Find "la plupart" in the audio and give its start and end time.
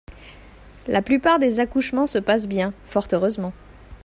0.87-1.37